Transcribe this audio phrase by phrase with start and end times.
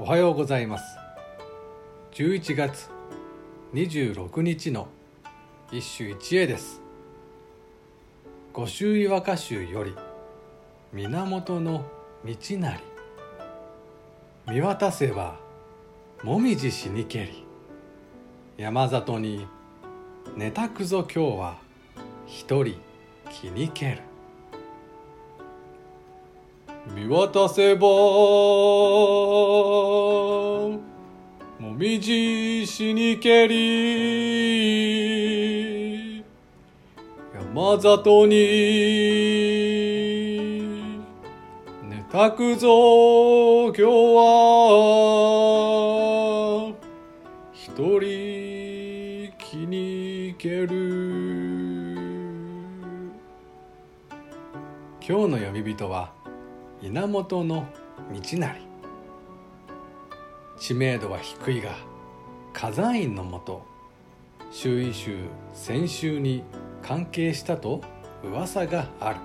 [0.00, 0.96] おはようございます。
[2.12, 2.88] 11月
[3.74, 4.86] 26日の
[5.72, 6.80] 一首一会です。
[8.52, 9.96] 御朱意和歌集より
[10.92, 11.84] 源の
[12.24, 12.82] 道なり。
[14.46, 15.34] 見渡せば
[16.22, 17.44] もみじしにけり。
[18.56, 19.48] 山里に
[20.36, 21.58] 寝たくぞ今日は
[22.24, 22.80] 一人
[23.32, 24.02] 気にける。
[26.94, 27.80] 見渡せば
[31.58, 34.18] もみじしにけり
[37.34, 38.36] 山里に
[41.82, 43.88] 寝たくぞ今日は。
[47.52, 50.88] 一人気にける。
[55.08, 56.12] 今日の読み人は
[56.82, 57.66] 源の
[58.12, 58.60] 道なり
[60.58, 61.70] 知名度は低いが
[62.52, 63.64] 火山院のもと
[64.50, 65.18] 周囲州
[65.52, 66.42] 先週に
[66.82, 67.82] 関係したと
[68.24, 69.16] 噂がある。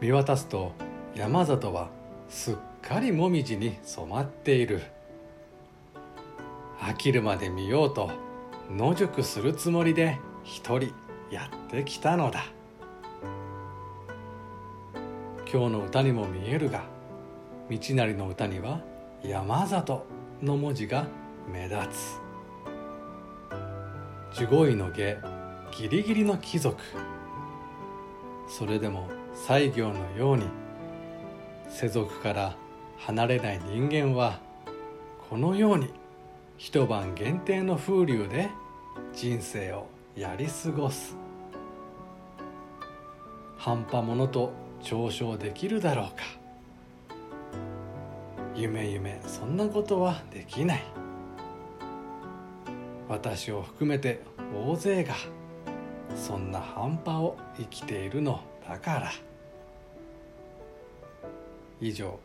[0.00, 0.72] 見渡すと
[1.14, 1.88] 山里は
[2.28, 4.82] すっかりもみじに染まっている。
[6.80, 8.10] 飽きるまで見ようと
[8.70, 10.92] 野宿するつもりで一人
[11.30, 12.44] やってきたのだ。
[15.52, 16.82] 今日の歌にも見えるが
[17.68, 18.80] 道なりの歌には
[19.22, 20.06] 山里
[20.40, 21.06] の文字が
[21.46, 21.76] 目立
[24.32, 24.38] つ。
[24.38, 25.18] 十五位の下
[25.76, 26.80] ギリギリの貴族。
[28.48, 30.44] それでも西行のように
[31.68, 32.56] 世俗から
[32.96, 34.40] 離れない人間は
[35.28, 35.92] このように
[36.56, 38.48] 一晩限定の風流で
[39.12, 41.14] 人生をやり過ごす。
[43.58, 46.24] 半端者と嘲笑できるだろうか。
[48.54, 50.82] 夢夢そんなことはできない。
[53.08, 54.22] 私を含めて
[54.54, 55.14] 大勢が
[56.14, 59.12] そんな半端を生きているのだから。
[61.80, 62.18] 以上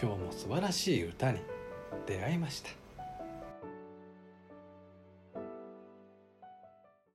[0.00, 1.40] 今日も素晴らしい歌に
[2.06, 2.87] 出会いました。